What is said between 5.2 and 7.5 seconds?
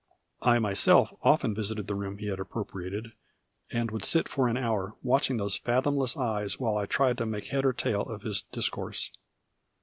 those fathomless eyes while I tried to make